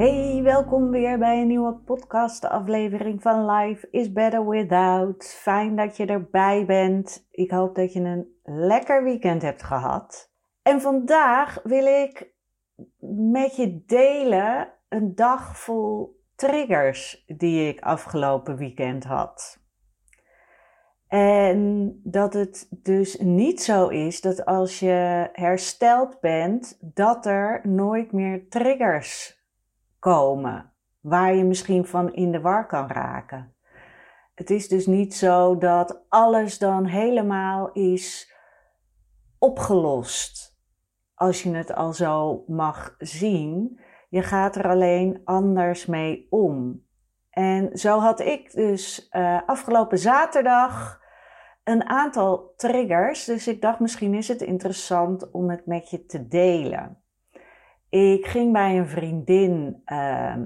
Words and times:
Hey, 0.00 0.42
welkom 0.42 0.90
weer 0.90 1.18
bij 1.18 1.40
een 1.40 1.46
nieuwe 1.46 1.74
podcast-aflevering 1.74 3.22
van 3.22 3.50
Life 3.50 3.88
is 3.90 4.12
Better 4.12 4.48
Without. 4.48 5.24
Fijn 5.24 5.76
dat 5.76 5.96
je 5.96 6.06
erbij 6.06 6.66
bent. 6.66 7.26
Ik 7.30 7.50
hoop 7.50 7.74
dat 7.74 7.92
je 7.92 8.00
een 8.00 8.26
lekker 8.42 9.04
weekend 9.04 9.42
hebt 9.42 9.62
gehad. 9.62 10.32
En 10.62 10.80
vandaag 10.80 11.60
wil 11.62 11.86
ik 11.86 12.34
met 13.30 13.56
je 13.56 13.82
delen 13.86 14.72
een 14.88 15.14
dag 15.14 15.58
vol 15.58 16.20
triggers 16.34 17.24
die 17.26 17.68
ik 17.68 17.80
afgelopen 17.80 18.56
weekend 18.56 19.04
had. 19.04 19.58
En 21.08 22.00
dat 22.04 22.34
het 22.34 22.68
dus 22.70 23.18
niet 23.18 23.62
zo 23.62 23.88
is 23.88 24.20
dat 24.20 24.44
als 24.44 24.78
je 24.78 25.28
hersteld 25.32 26.20
bent, 26.20 26.78
dat 26.94 27.26
er 27.26 27.60
nooit 27.62 28.12
meer 28.12 28.48
triggers 28.48 29.39
komen, 30.00 30.72
waar 31.00 31.34
je 31.34 31.44
misschien 31.44 31.86
van 31.86 32.12
in 32.12 32.32
de 32.32 32.40
war 32.40 32.66
kan 32.66 32.88
raken. 32.88 33.54
Het 34.34 34.50
is 34.50 34.68
dus 34.68 34.86
niet 34.86 35.14
zo 35.14 35.58
dat 35.58 36.04
alles 36.08 36.58
dan 36.58 36.84
helemaal 36.84 37.72
is 37.72 38.34
opgelost, 39.38 40.58
als 41.14 41.42
je 41.42 41.54
het 41.54 41.74
al 41.74 41.92
zo 41.92 42.44
mag 42.46 42.94
zien. 42.98 43.80
Je 44.08 44.22
gaat 44.22 44.56
er 44.56 44.68
alleen 44.68 45.20
anders 45.24 45.86
mee 45.86 46.26
om. 46.30 46.84
En 47.30 47.78
zo 47.78 47.98
had 47.98 48.20
ik 48.20 48.52
dus 48.52 49.08
uh, 49.10 49.40
afgelopen 49.46 49.98
zaterdag 49.98 51.00
een 51.64 51.84
aantal 51.84 52.52
triggers. 52.56 53.24
Dus 53.24 53.48
ik 53.48 53.60
dacht, 53.60 53.80
misschien 53.80 54.14
is 54.14 54.28
het 54.28 54.40
interessant 54.40 55.30
om 55.30 55.50
het 55.50 55.66
met 55.66 55.90
je 55.90 56.06
te 56.06 56.28
delen. 56.28 56.99
Ik 57.90 58.26
ging 58.26 58.52
bij 58.52 58.78
een 58.78 58.88
vriendin 58.88 59.82
uh, 59.86 60.36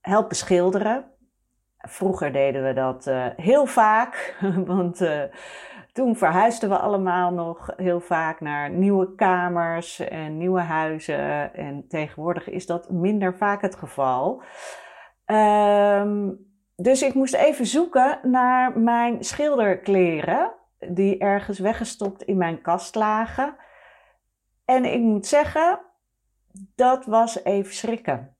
helpen 0.00 0.36
schilderen. 0.36 1.10
Vroeger 1.78 2.32
deden 2.32 2.64
we 2.64 2.72
dat 2.72 3.06
uh, 3.06 3.26
heel 3.36 3.66
vaak, 3.66 4.36
want 4.66 5.00
uh, 5.00 5.22
toen 5.92 6.16
verhuisden 6.16 6.68
we 6.68 6.78
allemaal 6.78 7.32
nog 7.32 7.70
heel 7.76 8.00
vaak 8.00 8.40
naar 8.40 8.70
nieuwe 8.70 9.14
kamers 9.14 9.98
en 9.98 10.38
nieuwe 10.38 10.60
huizen. 10.60 11.54
En 11.54 11.84
tegenwoordig 11.88 12.48
is 12.48 12.66
dat 12.66 12.90
minder 12.90 13.36
vaak 13.36 13.62
het 13.62 13.76
geval. 13.76 14.42
Um, 15.26 16.46
dus 16.76 17.02
ik 17.02 17.14
moest 17.14 17.34
even 17.34 17.66
zoeken 17.66 18.20
naar 18.22 18.78
mijn 18.78 19.24
schilderkleren, 19.24 20.52
die 20.78 21.18
ergens 21.18 21.58
weggestopt 21.58 22.22
in 22.22 22.36
mijn 22.36 22.60
kast 22.60 22.94
lagen. 22.94 23.56
En 24.64 24.84
ik 24.84 25.00
moet 25.00 25.26
zeggen, 25.26 25.80
dat 26.74 27.06
was 27.06 27.44
even 27.44 27.74
schrikken. 27.74 28.36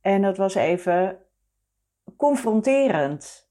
En 0.00 0.22
dat 0.22 0.36
was 0.36 0.54
even 0.54 1.18
confronterend, 2.16 3.50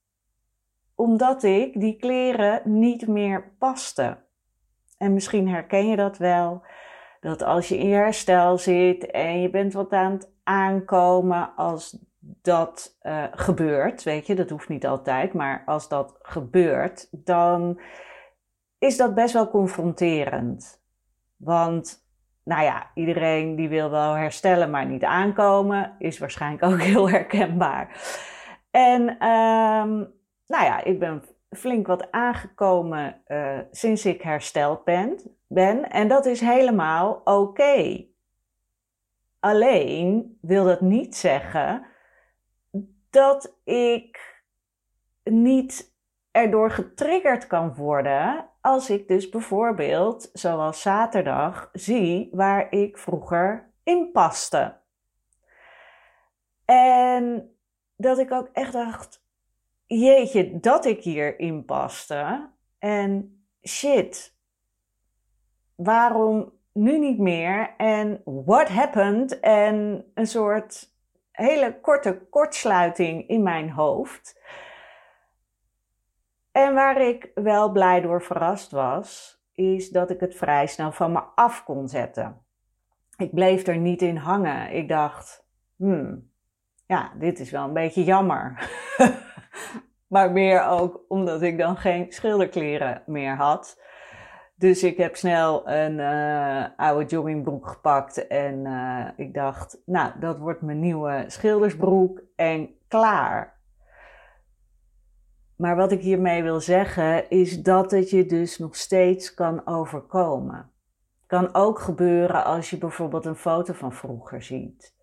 omdat 0.96 1.44
ik 1.44 1.80
die 1.80 1.96
kleren 1.96 2.80
niet 2.80 3.08
meer 3.08 3.56
paste. 3.58 4.18
En 4.98 5.14
misschien 5.14 5.48
herken 5.48 5.88
je 5.88 5.96
dat 5.96 6.18
wel, 6.18 6.64
dat 7.20 7.42
als 7.42 7.68
je 7.68 7.78
in 7.78 7.94
herstel 7.94 8.58
zit 8.58 9.06
en 9.06 9.42
je 9.42 9.50
bent 9.50 9.74
wat 9.74 9.92
aan 9.92 10.12
het 10.12 10.32
aankomen, 10.44 11.56
als 11.56 11.98
dat 12.42 12.98
uh, 13.02 13.24
gebeurt, 13.32 14.04
weet 14.04 14.28
je, 14.28 14.36
dat 14.36 14.50
hoeft 14.50 14.70
niet 14.70 14.86
altijd, 14.86 15.34
maar 15.34 15.64
als 15.66 15.88
dat 15.88 16.16
gebeurt, 16.22 17.08
dan 17.12 17.80
is 18.78 18.98
dat 18.98 19.16
best 19.16 19.34
wel 19.34 19.50
confronterend. 19.50 20.84
Want 21.38 22.09
nou 22.50 22.64
ja, 22.64 22.92
iedereen 22.94 23.56
die 23.56 23.70
wil 23.70 23.90
wel 23.90 24.14
herstellen, 24.14 24.70
maar 24.70 24.86
niet 24.86 25.04
aankomen, 25.04 25.96
is 26.00 26.20
waarschijnlijk 26.20 26.64
ook 26.72 26.82
heel 26.82 27.10
herkenbaar. 27.10 28.02
En 28.72 29.02
um, 29.02 30.14
nou 30.48 30.64
ja, 30.66 30.84
ik 30.84 31.00
ben 31.00 31.24
flink 31.50 31.88
wat 31.88 32.12
aangekomen 32.12 33.22
uh, 33.28 33.60
sinds 33.72 34.06
ik 34.06 34.22
hersteld 34.22 34.84
ben, 34.84 35.20
ben. 35.48 35.90
En 35.90 36.08
dat 36.08 36.26
is 36.26 36.42
helemaal 36.42 37.22
oké. 37.24 38.06
Alleen 39.40 40.38
wil 40.42 40.64
dat 40.64 40.82
niet 40.82 41.16
zeggen 41.16 41.86
dat 43.10 43.60
ik 43.64 44.42
niet 45.24 45.89
erdoor 46.42 46.72
getriggerd 46.72 47.48
kan 47.48 47.76
worden 47.76 48.50
als 48.62 48.90
ik 48.90 49.08
dus 49.08 49.30
bijvoorbeeld, 49.30 50.30
zoals 50.34 50.82
zaterdag, 50.82 51.70
zie 51.74 52.30
waar 52.32 52.72
ik 52.72 52.98
vroeger 52.98 53.72
in 53.84 54.12
paste. 54.12 54.78
En 56.66 57.56
dat 57.96 58.20
ik 58.20 58.32
ook 58.32 58.50
echt 58.54 58.74
dacht, 58.74 59.24
jeetje, 59.86 60.60
dat 60.60 60.86
ik 60.86 61.04
hier 61.04 61.40
in 61.40 61.66
paste. 61.66 62.50
En 62.80 63.44
shit, 63.64 64.36
waarom 65.76 66.54
nu 66.74 67.00
niet 67.00 67.20
meer? 67.20 67.74
En 67.78 68.22
what 68.26 68.68
happened? 68.68 69.40
En 69.40 70.06
een 70.14 70.28
soort 70.28 70.94
hele 71.32 71.80
korte 71.80 72.22
kortsluiting 72.30 73.28
in 73.28 73.44
mijn 73.44 73.70
hoofd. 73.70 74.42
En 76.52 76.74
waar 76.74 77.02
ik 77.02 77.32
wel 77.36 77.72
blij 77.72 78.02
door 78.02 78.24
verrast 78.24 78.72
was, 78.72 79.40
is 79.54 79.90
dat 79.90 80.10
ik 80.10 80.20
het 80.20 80.36
vrij 80.36 80.68
snel 80.68 80.92
van 80.92 81.12
me 81.12 81.22
af 81.36 81.64
kon 81.64 81.88
zetten. 81.88 82.42
Ik 83.18 83.34
bleef 83.34 83.68
er 83.68 83.78
niet 83.78 84.02
in 84.02 84.16
hangen. 84.16 84.72
Ik 84.72 84.88
dacht, 84.88 85.46
hmm, 85.76 86.32
ja, 86.86 87.12
dit 87.20 87.40
is 87.40 87.52
wel 87.52 87.64
een 87.64 87.74
beetje 87.74 88.04
jammer. 88.04 88.70
maar 90.08 90.32
meer 90.32 90.68
ook 90.68 91.06
omdat 91.08 91.42
ik 91.42 91.58
dan 91.58 91.78
geen 91.78 92.12
schilderkleren 92.12 93.04
meer 93.06 93.36
had. 93.36 93.82
Dus 94.56 94.84
ik 94.84 94.98
heb 94.98 95.16
snel 95.16 95.70
een 95.70 95.98
uh, 95.98 96.66
oude 96.76 97.06
joggingbroek 97.06 97.68
gepakt 97.68 98.28
en 98.28 98.66
uh, 98.66 99.08
ik 99.16 99.34
dacht, 99.34 99.82
nou, 99.86 100.12
dat 100.20 100.38
wordt 100.38 100.62
mijn 100.62 100.80
nieuwe 100.80 101.24
schildersbroek 101.28 102.22
en 102.36 102.70
klaar. 102.88 103.59
Maar 105.60 105.76
wat 105.76 105.92
ik 105.92 106.02
hiermee 106.02 106.44
wil 106.44 106.60
zeggen 106.60 107.30
is 107.30 107.62
dat 107.62 107.92
het 107.92 108.10
je 108.10 108.26
dus 108.26 108.58
nog 108.58 108.76
steeds 108.76 109.34
kan 109.34 109.68
overkomen. 109.68 110.72
Kan 111.28 111.56
ook 111.56 111.80
gebeuren 111.80 112.44
als 112.44 112.70
je 112.70 112.78
bijvoorbeeld 112.78 113.26
een 113.26 113.36
foto 113.36 113.74
van 113.74 113.94
vroeger 113.94 114.44
ziet. 114.44 114.96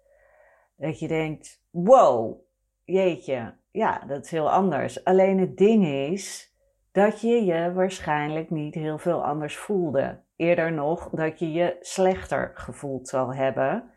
Dat 0.76 0.98
je 0.98 1.08
denkt, 1.08 1.62
wow, 1.70 2.40
jeetje, 2.84 3.54
ja, 3.70 4.04
dat 4.06 4.24
is 4.24 4.30
heel 4.30 4.50
anders. 4.50 5.04
Alleen 5.04 5.38
het 5.38 5.56
ding 5.56 5.86
is 5.86 6.54
dat 6.92 7.20
je 7.20 7.44
je 7.44 7.72
waarschijnlijk 7.72 8.50
niet 8.50 8.74
heel 8.74 8.98
veel 8.98 9.24
anders 9.24 9.56
voelde. 9.56 10.20
Eerder 10.36 10.72
nog 10.72 11.10
dat 11.10 11.38
je 11.38 11.52
je 11.52 11.76
slechter 11.80 12.50
gevoeld 12.54 13.08
zal 13.08 13.34
hebben 13.34 13.90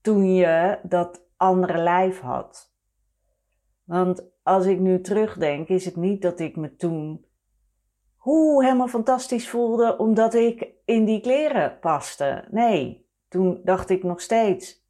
toen 0.00 0.34
je 0.34 0.78
dat 0.82 1.26
andere 1.36 1.78
lijf 1.78 2.20
had. 2.20 2.76
Want 3.88 4.22
als 4.42 4.66
ik 4.66 4.78
nu 4.78 5.00
terugdenk, 5.00 5.68
is 5.68 5.84
het 5.84 5.96
niet 5.96 6.22
dat 6.22 6.40
ik 6.40 6.56
me 6.56 6.76
toen 6.76 7.26
hoe 8.16 8.64
helemaal 8.64 8.88
fantastisch 8.88 9.48
voelde 9.48 9.98
omdat 9.98 10.34
ik 10.34 10.68
in 10.84 11.04
die 11.04 11.20
kleren 11.20 11.78
paste. 11.78 12.44
Nee, 12.50 13.08
toen 13.28 13.60
dacht 13.64 13.90
ik 13.90 14.02
nog 14.02 14.20
steeds, 14.20 14.84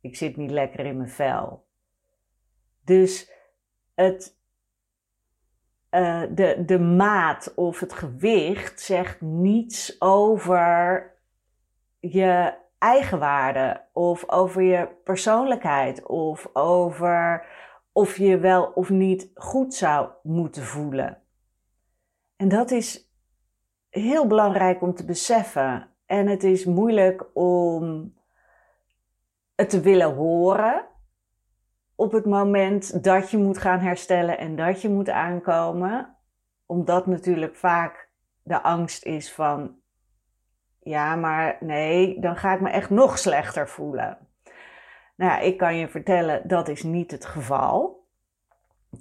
ik 0.00 0.16
zit 0.16 0.36
niet 0.36 0.50
lekker 0.50 0.86
in 0.86 0.96
mijn 0.96 1.08
vel. 1.08 1.66
Dus 2.84 3.32
het, 3.94 4.38
uh, 5.90 6.22
de, 6.30 6.62
de 6.66 6.78
maat 6.78 7.54
of 7.54 7.80
het 7.80 7.92
gewicht 7.92 8.80
zegt 8.80 9.20
niets 9.20 10.00
over 10.00 11.10
je 11.98 12.54
eigenwaarde 12.86 13.84
of 13.92 14.30
over 14.30 14.62
je 14.62 14.88
persoonlijkheid 15.04 16.06
of 16.06 16.48
over 16.52 17.46
of 17.92 18.16
je 18.16 18.38
wel 18.38 18.64
of 18.64 18.90
niet 18.90 19.30
goed 19.34 19.74
zou 19.74 20.08
moeten 20.22 20.62
voelen. 20.62 21.22
En 22.36 22.48
dat 22.48 22.70
is 22.70 23.10
heel 23.90 24.26
belangrijk 24.26 24.82
om 24.82 24.94
te 24.94 25.04
beseffen. 25.04 25.88
En 26.06 26.26
het 26.26 26.44
is 26.44 26.64
moeilijk 26.64 27.26
om 27.34 28.14
het 29.54 29.70
te 29.70 29.80
willen 29.80 30.14
horen 30.14 30.86
op 31.94 32.12
het 32.12 32.24
moment 32.24 33.04
dat 33.04 33.30
je 33.30 33.38
moet 33.38 33.58
gaan 33.58 33.80
herstellen 33.80 34.38
en 34.38 34.56
dat 34.56 34.82
je 34.82 34.88
moet 34.88 35.10
aankomen. 35.10 36.16
Omdat 36.66 37.06
natuurlijk 37.06 37.56
vaak 37.56 38.08
de 38.42 38.62
angst 38.62 39.04
is 39.04 39.32
van, 39.32 39.76
ja, 40.86 41.16
maar 41.16 41.56
nee, 41.60 42.20
dan 42.20 42.36
ga 42.36 42.54
ik 42.54 42.60
me 42.60 42.70
echt 42.70 42.90
nog 42.90 43.18
slechter 43.18 43.68
voelen. 43.68 44.18
Nou 45.16 45.30
ja, 45.30 45.38
ik 45.38 45.56
kan 45.58 45.76
je 45.76 45.88
vertellen, 45.88 46.48
dat 46.48 46.68
is 46.68 46.82
niet 46.82 47.10
het 47.10 47.24
geval. 47.24 48.04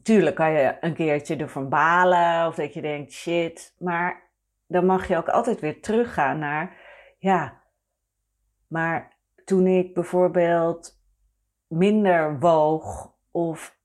Tuurlijk 0.04 0.36
kan 0.36 0.52
je 0.52 0.78
een 0.80 0.94
keertje 0.94 1.36
ervan 1.36 1.70
balen 1.70 2.48
of 2.48 2.56
dat 2.56 2.74
je 2.74 2.82
denkt, 2.82 3.12
shit, 3.12 3.76
maar 3.80 4.24
dan 4.68 4.86
mag 4.86 5.08
je 5.08 5.18
ook 5.18 5.30
altijd 5.30 5.60
weer 5.60 5.82
teruggaan 5.82 6.40
naar, 6.40 6.78
ja, 7.18 7.62
maar 8.68 9.18
toen 9.44 9.68
ik 9.68 9.94
bijvoorbeeld 9.94 11.02
minder 11.68 12.40
woog 12.40 13.14
of 13.32 13.78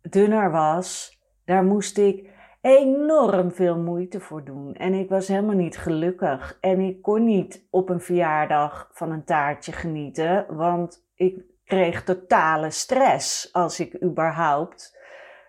dunner 0.00 0.50
was, 0.50 1.20
daar 1.44 1.64
moest 1.64 1.98
ik 1.98 2.30
enorm 2.66 3.52
veel 3.52 3.78
moeite 3.78 4.20
voor 4.20 4.44
doen. 4.44 4.74
En 4.74 4.94
ik 4.94 5.08
was 5.08 5.28
helemaal 5.28 5.54
niet 5.54 5.78
gelukkig. 5.78 6.58
En 6.60 6.80
ik 6.80 7.02
kon 7.02 7.24
niet 7.24 7.66
op 7.70 7.88
een 7.88 8.00
verjaardag 8.00 8.90
van 8.92 9.10
een 9.10 9.24
taartje 9.24 9.72
genieten, 9.72 10.46
want 10.48 11.04
ik 11.14 11.42
kreeg 11.64 12.04
totale 12.04 12.70
stress 12.70 13.52
als 13.52 13.80
ik 13.80 14.02
überhaupt 14.02 14.94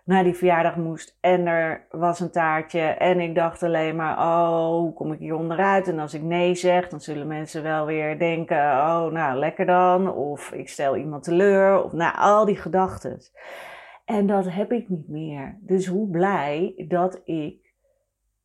naar 0.03 0.23
die 0.23 0.33
verjaardag 0.33 0.75
moest 0.75 1.17
en 1.21 1.45
er 1.45 1.87
was 1.89 2.19
een 2.19 2.31
taartje 2.31 2.81
en 2.81 3.19
ik 3.19 3.35
dacht 3.35 3.63
alleen 3.63 3.95
maar, 3.95 4.17
oh, 4.17 4.67
hoe 4.67 4.93
kom 4.93 5.11
ik 5.11 5.19
hier 5.19 5.35
onderuit? 5.35 5.87
En 5.87 5.99
als 5.99 6.13
ik 6.13 6.21
nee 6.21 6.55
zeg, 6.55 6.89
dan 6.89 6.99
zullen 6.99 7.27
mensen 7.27 7.63
wel 7.63 7.85
weer 7.85 8.19
denken, 8.19 8.57
oh, 8.57 9.05
nou, 9.05 9.39
lekker 9.39 9.65
dan. 9.65 10.13
Of 10.13 10.51
ik 10.51 10.69
stel 10.69 10.95
iemand 10.95 11.23
teleur. 11.23 11.83
Of 11.83 11.91
nou, 11.91 12.15
al 12.17 12.45
die 12.45 12.55
gedachten. 12.55 13.19
En 14.07 14.27
dat 14.27 14.49
heb 14.49 14.71
ik 14.71 14.89
niet 14.89 15.07
meer. 15.07 15.57
Dus 15.61 15.85
hoe 15.85 16.09
blij 16.09 16.85
dat 16.87 17.21
ik 17.23 17.73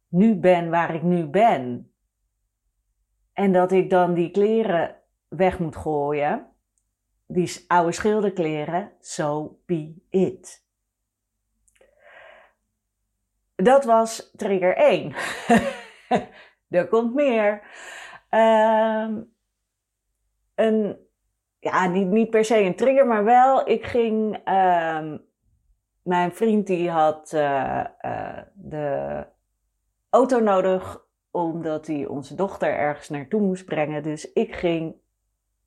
nu 0.09 0.35
ben 0.35 0.71
waar 0.71 0.95
ik 0.95 1.03
nu 1.03 1.27
ben. 1.27 1.93
En 3.33 3.53
dat 3.53 3.73
ik 3.73 3.91
dan 3.91 4.15
die 4.15 4.31
kleren 4.31 4.97
weg 5.29 5.59
moet 5.59 5.77
gooien. 5.77 6.47
Die 7.27 7.65
oude 7.67 7.93
schilderkleren. 7.93 8.93
So 9.01 9.59
be 9.67 9.95
it. 10.09 10.67
Dat 13.55 13.85
was 13.85 14.31
trigger 14.37 14.77
1. 14.77 15.15
er 16.79 16.89
komt 16.89 17.15
meer. 17.15 17.63
Uh, 18.31 19.09
een, 20.55 20.97
ja, 21.59 21.87
niet, 21.87 22.07
niet 22.07 22.31
per 22.31 22.45
se 22.45 22.59
een 22.59 22.77
trigger, 22.77 23.07
maar 23.07 23.25
wel, 23.25 23.69
ik 23.69 23.85
ging. 23.85 24.49
Uh, 24.49 25.15
mijn 26.03 26.33
vriend 26.33 26.67
die 26.67 26.91
had 26.91 27.33
uh, 27.35 27.85
uh, 28.05 28.39
de 28.55 29.27
auto 30.11 30.41
nodig 30.41 31.05
omdat 31.31 31.87
hij 31.87 32.07
onze 32.07 32.35
dochter 32.35 32.75
ergens 32.75 33.09
naartoe 33.09 33.41
moest 33.41 33.65
brengen. 33.65 34.03
Dus 34.03 34.33
ik 34.33 34.55
ging 34.55 34.95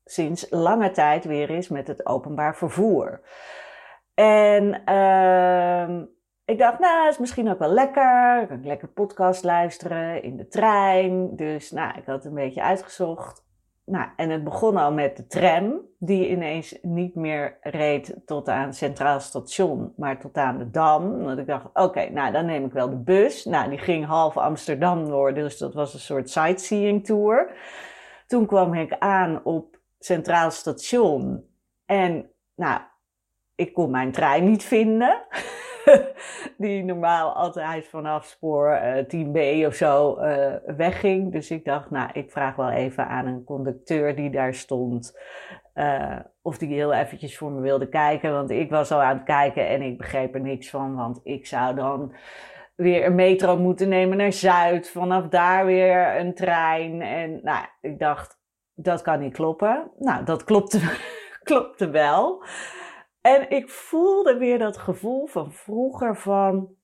sinds 0.04 0.46
lange 0.50 0.90
tijd 0.90 1.24
weer 1.24 1.50
eens 1.50 1.68
met 1.68 1.86
het 1.86 2.06
openbaar 2.06 2.56
vervoer. 2.56 3.20
En 4.14 4.82
uh, 4.88 6.06
ik 6.44 6.58
dacht, 6.58 6.78
nou, 6.78 7.08
is 7.08 7.18
misschien 7.18 7.50
ook 7.50 7.58
wel 7.58 7.72
lekker. 7.72 8.40
Ik 8.42 8.48
kan 8.48 8.66
lekker 8.66 8.88
podcast 8.88 9.44
luisteren 9.44 10.22
in 10.22 10.36
de 10.36 10.48
trein. 10.48 11.36
Dus 11.36 11.70
nou, 11.70 11.98
ik 11.98 12.06
had 12.06 12.24
een 12.24 12.34
beetje 12.34 12.62
uitgezocht. 12.62 13.45
Nou, 13.86 14.08
en 14.16 14.30
het 14.30 14.44
begon 14.44 14.76
al 14.76 14.92
met 14.92 15.16
de 15.16 15.26
tram, 15.26 15.80
die 15.98 16.28
ineens 16.28 16.78
niet 16.82 17.14
meer 17.14 17.56
reed 17.60 18.14
tot 18.24 18.48
aan 18.48 18.74
Centraal 18.74 19.20
Station, 19.20 19.92
maar 19.96 20.20
tot 20.20 20.36
aan 20.36 20.58
de 20.58 20.70
Dam. 20.70 21.22
Want 21.22 21.38
ik 21.38 21.46
dacht, 21.46 21.64
oké, 21.72 22.08
nou 22.10 22.32
dan 22.32 22.46
neem 22.46 22.64
ik 22.64 22.72
wel 22.72 22.90
de 22.90 22.96
bus. 22.96 23.44
Nou, 23.44 23.68
die 23.68 23.78
ging 23.78 24.06
half 24.06 24.36
Amsterdam 24.36 25.08
door, 25.08 25.34
dus 25.34 25.58
dat 25.58 25.74
was 25.74 25.94
een 25.94 26.00
soort 26.00 26.30
sightseeing 26.30 27.04
tour. 27.04 27.56
Toen 28.26 28.46
kwam 28.46 28.74
ik 28.74 28.98
aan 28.98 29.44
op 29.44 29.78
Centraal 29.98 30.50
Station 30.50 31.44
en 31.84 32.30
nou, 32.54 32.80
ik 33.54 33.72
kon 33.72 33.90
mijn 33.90 34.12
trein 34.12 34.44
niet 34.44 34.64
vinden. 34.64 35.22
die 36.58 36.84
normaal 36.84 37.32
altijd 37.32 37.88
vanaf 37.88 38.24
spoor 38.24 38.70
uh, 38.70 38.98
eh, 38.98 39.06
10b 39.06 39.66
of 39.66 39.74
zo 39.74 40.18
uh, 40.20 40.54
wegging. 40.76 41.32
Dus 41.32 41.50
ik 41.50 41.64
dacht, 41.64 41.90
nou, 41.90 42.10
ik 42.12 42.30
vraag 42.30 42.56
wel 42.56 42.70
even 42.70 43.08
aan 43.08 43.26
een 43.26 43.44
conducteur 43.44 44.16
die 44.16 44.30
daar 44.30 44.54
stond. 44.54 45.18
Uh, 45.74 46.16
of 46.42 46.58
die 46.58 46.74
heel 46.74 46.92
eventjes 46.92 47.38
voor 47.38 47.50
me 47.50 47.60
wilde 47.60 47.88
kijken. 47.88 48.32
Want 48.32 48.50
ik 48.50 48.70
was 48.70 48.92
al 48.92 49.02
aan 49.02 49.16
het 49.16 49.24
kijken 49.24 49.68
en 49.68 49.82
ik 49.82 49.98
begreep 49.98 50.34
er 50.34 50.40
niks 50.40 50.70
van. 50.70 50.94
Want 50.94 51.20
ik 51.22 51.46
zou 51.46 51.74
dan 51.74 52.14
weer 52.76 53.06
een 53.06 53.14
metro 53.14 53.56
moeten 53.56 53.88
nemen 53.88 54.16
naar 54.16 54.32
Zuid. 54.32 54.90
Vanaf 54.90 55.28
daar 55.28 55.66
weer 55.66 56.16
een 56.16 56.34
trein. 56.34 57.02
En 57.02 57.40
nou, 57.42 57.64
ik 57.80 57.98
dacht, 57.98 58.38
dat 58.74 59.02
kan 59.02 59.20
niet 59.20 59.34
kloppen. 59.34 59.90
Nou, 59.98 60.24
dat 60.24 60.44
klopte, 60.44 60.80
klopte 61.42 61.90
wel. 61.90 62.44
En 63.26 63.50
ik 63.50 63.70
voelde 63.70 64.36
weer 64.36 64.58
dat 64.58 64.76
gevoel 64.76 65.26
van 65.26 65.52
vroeger 65.52 66.16
van... 66.16 66.74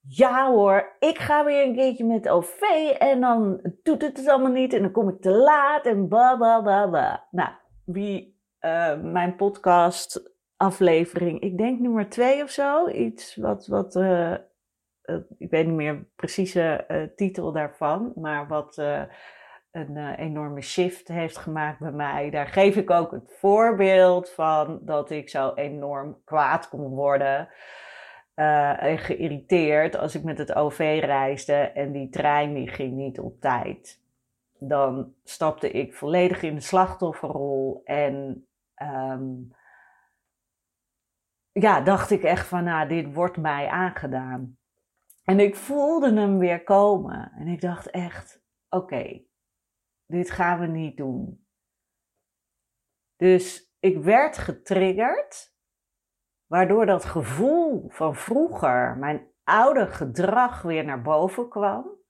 Ja 0.00 0.50
hoor, 0.50 0.96
ik 0.98 1.18
ga 1.18 1.44
weer 1.44 1.66
een 1.66 1.74
keertje 1.74 2.04
met 2.04 2.28
OV 2.28 2.60
en 2.98 3.20
dan 3.20 3.60
doet 3.82 4.02
het 4.02 4.16
het 4.16 4.28
allemaal 4.28 4.52
niet 4.52 4.72
en 4.72 4.82
dan 4.82 4.90
kom 4.90 5.08
ik 5.08 5.20
te 5.20 5.30
laat 5.30 5.86
en 5.86 6.08
bla 6.08 6.36
bla 6.36 6.60
bla 6.60 6.86
bla. 6.88 7.26
Nou, 7.30 7.50
wie 7.84 8.40
uh, 8.60 9.00
mijn 9.00 9.36
podcast 9.36 10.34
aflevering, 10.56 11.40
ik 11.40 11.58
denk 11.58 11.80
nummer 11.80 12.08
twee 12.08 12.42
of 12.42 12.50
zo, 12.50 12.88
iets 12.88 13.36
wat, 13.36 13.66
wat 13.66 13.94
uh, 13.94 14.34
uh, 15.04 15.16
ik 15.38 15.50
weet 15.50 15.66
niet 15.66 15.74
meer 15.74 16.06
precieze 16.16 17.12
titel 17.16 17.52
daarvan, 17.52 18.12
maar 18.14 18.48
wat 18.48 18.82
een 19.72 19.96
uh, 19.96 20.18
enorme 20.18 20.60
shift 20.60 21.08
heeft 21.08 21.36
gemaakt 21.36 21.78
bij 21.78 21.92
mij. 21.92 22.30
Daar 22.30 22.46
geef 22.46 22.76
ik 22.76 22.90
ook 22.90 23.10
het 23.10 23.32
voorbeeld 23.38 24.30
van 24.30 24.78
dat 24.82 25.10
ik 25.10 25.28
zo 25.28 25.54
enorm 25.54 26.20
kwaad 26.24 26.68
kon 26.68 26.88
worden 26.88 27.48
uh, 28.36 28.82
en 28.82 28.98
geïrriteerd 28.98 29.96
als 29.96 30.14
ik 30.14 30.22
met 30.22 30.38
het 30.38 30.54
OV 30.54 30.98
reisde 31.04 31.54
en 31.54 31.92
die 31.92 32.08
trein 32.08 32.54
die 32.54 32.68
ging 32.68 32.92
niet 32.92 33.18
op 33.18 33.40
tijd. 33.40 34.00
Dan 34.58 35.14
stapte 35.24 35.70
ik 35.70 35.94
volledig 35.94 36.42
in 36.42 36.54
de 36.54 36.60
slachtofferrol 36.60 37.80
en 37.84 38.46
um, 38.82 39.54
ja, 41.52 41.80
dacht 41.80 42.10
ik 42.10 42.22
echt 42.22 42.46
van, 42.46 42.64
nou, 42.64 42.88
dit 42.88 43.14
wordt 43.14 43.36
mij 43.36 43.68
aangedaan. 43.68 44.56
En 45.24 45.40
ik 45.40 45.56
voelde 45.56 46.14
hem 46.14 46.38
weer 46.38 46.64
komen 46.64 47.32
en 47.38 47.46
ik 47.46 47.60
dacht 47.60 47.90
echt, 47.90 48.42
oké, 48.68 49.22
dit 50.12 50.30
gaan 50.30 50.60
we 50.60 50.66
niet 50.66 50.96
doen. 50.96 51.46
Dus 53.16 53.74
ik 53.80 53.98
werd 53.98 54.38
getriggerd, 54.38 55.56
waardoor 56.46 56.86
dat 56.86 57.04
gevoel 57.04 57.90
van 57.90 58.14
vroeger, 58.14 58.96
mijn 58.98 59.30
oude 59.44 59.86
gedrag 59.86 60.62
weer 60.62 60.84
naar 60.84 61.02
boven 61.02 61.48
kwam. 61.48 62.00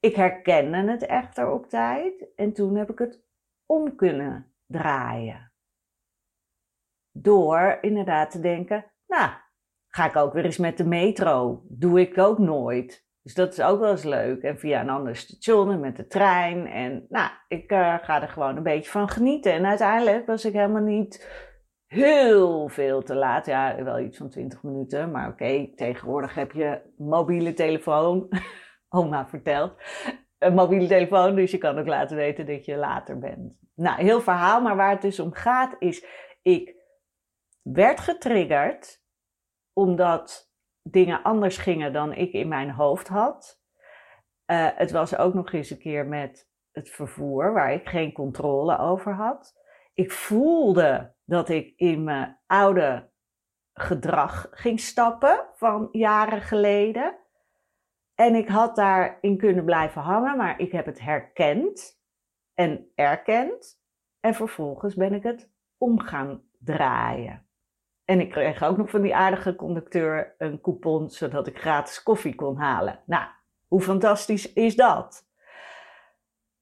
Ik 0.00 0.14
herkende 0.14 0.90
het 0.90 1.06
echter 1.06 1.50
op 1.50 1.66
tijd 1.66 2.34
en 2.34 2.52
toen 2.52 2.76
heb 2.76 2.90
ik 2.90 2.98
het 2.98 3.24
om 3.66 3.96
kunnen 3.96 4.54
draaien. 4.66 5.52
Door 7.10 7.78
inderdaad 7.80 8.30
te 8.30 8.40
denken, 8.40 8.92
nou, 9.06 9.30
ga 9.88 10.06
ik 10.06 10.16
ook 10.16 10.32
weer 10.32 10.44
eens 10.44 10.58
met 10.58 10.76
de 10.76 10.84
metro. 10.84 11.64
Doe 11.68 12.00
ik 12.00 12.18
ook 12.18 12.38
nooit. 12.38 13.08
Dus 13.22 13.34
dat 13.34 13.52
is 13.52 13.60
ook 13.60 13.80
wel 13.80 13.90
eens 13.90 14.04
leuk. 14.04 14.42
En 14.42 14.58
via 14.58 14.80
een 14.80 14.90
ander 14.90 15.16
station 15.16 15.80
met 15.80 15.96
de 15.96 16.06
trein. 16.06 16.66
En 16.66 17.06
nou, 17.08 17.30
ik 17.48 17.72
uh, 17.72 17.94
ga 18.02 18.22
er 18.22 18.28
gewoon 18.28 18.56
een 18.56 18.62
beetje 18.62 18.90
van 18.90 19.08
genieten. 19.08 19.52
En 19.52 19.66
uiteindelijk 19.66 20.26
was 20.26 20.44
ik 20.44 20.52
helemaal 20.52 20.82
niet 20.82 21.28
heel 21.86 22.68
veel 22.68 23.02
te 23.02 23.14
laat. 23.14 23.46
Ja, 23.46 23.84
wel 23.84 23.98
iets 23.98 24.16
van 24.16 24.28
20 24.28 24.62
minuten. 24.62 25.10
Maar 25.10 25.28
oké, 25.28 25.70
tegenwoordig 25.74 26.34
heb 26.34 26.52
je 26.52 26.80
mobiele 26.96 27.52
telefoon. 27.52 28.28
Oma 28.88 29.28
vertelt. 29.28 29.74
Een 30.38 30.54
mobiele 30.54 30.86
telefoon, 30.86 31.34
dus 31.34 31.50
je 31.50 31.58
kan 31.58 31.78
ook 31.78 31.86
laten 31.86 32.16
weten 32.16 32.46
dat 32.46 32.64
je 32.64 32.76
later 32.76 33.18
bent. 33.18 33.52
Nou, 33.74 34.02
heel 34.02 34.20
verhaal, 34.20 34.60
maar 34.60 34.76
waar 34.76 34.90
het 34.90 35.02
dus 35.02 35.20
om 35.20 35.32
gaat 35.32 35.76
is... 35.78 36.04
Ik 36.42 36.74
werd 37.62 38.00
getriggerd 38.00 39.02
omdat 39.72 40.49
dingen 40.82 41.22
anders 41.22 41.56
gingen 41.56 41.92
dan 41.92 42.12
ik 42.12 42.32
in 42.32 42.48
mijn 42.48 42.70
hoofd 42.70 43.08
had. 43.08 43.62
Uh, 44.46 44.68
het 44.74 44.90
was 44.90 45.16
ook 45.16 45.34
nog 45.34 45.52
eens 45.52 45.70
een 45.70 45.78
keer 45.78 46.06
met 46.06 46.50
het 46.72 46.88
vervoer, 46.90 47.52
waar 47.52 47.72
ik 47.72 47.88
geen 47.88 48.12
controle 48.12 48.78
over 48.78 49.14
had. 49.14 49.58
Ik 49.94 50.12
voelde 50.12 51.14
dat 51.24 51.48
ik 51.48 51.72
in 51.76 52.04
mijn 52.04 52.38
oude 52.46 53.10
gedrag 53.74 54.48
ging 54.50 54.80
stappen 54.80 55.46
van 55.54 55.88
jaren 55.92 56.42
geleden. 56.42 57.18
En 58.14 58.34
ik 58.34 58.48
had 58.48 58.76
daarin 58.76 59.36
kunnen 59.36 59.64
blijven 59.64 60.02
hangen, 60.02 60.36
maar 60.36 60.60
ik 60.60 60.72
heb 60.72 60.86
het 60.86 61.00
herkend 61.00 62.00
en 62.54 62.90
erkend. 62.94 63.80
En 64.20 64.34
vervolgens 64.34 64.94
ben 64.94 65.14
ik 65.14 65.22
het 65.22 65.50
om 65.78 66.00
gaan 66.00 66.42
draaien. 66.58 67.49
En 68.10 68.20
ik 68.20 68.30
kreeg 68.30 68.62
ook 68.62 68.76
nog 68.76 68.90
van 68.90 69.02
die 69.02 69.14
aardige 69.14 69.54
conducteur 69.54 70.34
een 70.38 70.60
coupon 70.60 71.10
zodat 71.10 71.46
ik 71.46 71.58
gratis 71.58 72.02
koffie 72.02 72.34
kon 72.34 72.56
halen. 72.56 73.00
Nou, 73.06 73.24
hoe 73.66 73.80
fantastisch 73.80 74.52
is 74.52 74.76
dat? 74.76 75.28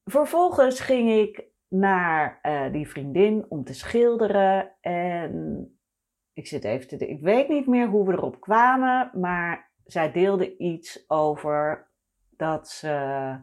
Vervolgens 0.05 0.81
ging 0.81 1.11
ik 1.11 1.45
naar 1.69 2.39
uh, 2.43 2.73
die 2.73 2.89
vriendin 2.89 3.47
om 3.49 3.65
te 3.65 3.75
schilderen. 3.75 4.73
En 4.81 5.67
ik 6.33 6.47
zit 6.47 6.65
even 6.65 6.89
te. 6.89 7.09
Ik 7.09 7.21
weet 7.21 7.49
niet 7.49 7.67
meer 7.67 7.89
hoe 7.89 8.07
we 8.07 8.13
erop 8.13 8.41
kwamen, 8.41 9.11
maar 9.15 9.71
zij 9.85 10.13
deelde 10.13 10.57
iets 10.57 11.05
over 11.07 11.89
dat 12.37 12.69
ze. 12.69 13.37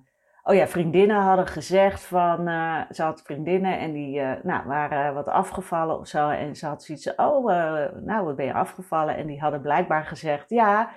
Oh 0.47 0.55
ja, 0.55 0.67
vriendinnen 0.67 1.21
hadden 1.21 1.47
gezegd 1.47 2.01
van. 2.03 2.47
Uh, 2.47 2.91
ze 2.91 3.03
had 3.03 3.21
vriendinnen 3.21 3.79
en 3.79 3.93
die 3.93 4.19
uh, 4.19 4.43
nou, 4.43 4.67
waren 4.67 5.13
wat 5.13 5.27
afgevallen 5.27 5.99
of 5.99 6.07
zo. 6.07 6.29
En 6.29 6.55
ze 6.55 6.65
had 6.65 6.83
zoiets. 6.83 7.15
Oh, 7.15 7.45
nou, 7.93 8.25
wat 8.25 8.35
ben 8.35 8.45
je 8.45 8.53
afgevallen? 8.53 9.15
En 9.15 9.27
die 9.27 9.39
hadden 9.39 9.61
blijkbaar 9.61 10.05
gezegd: 10.05 10.49
Ja, 10.49 10.91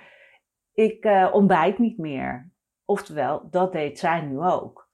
ik 0.72 1.08
ontbijt 1.32 1.78
niet 1.78 1.98
meer. 1.98 2.50
Oftewel, 2.84 3.50
dat 3.50 3.72
deed 3.72 3.98
zij 3.98 4.20
nu 4.20 4.40
ook. 4.40 4.90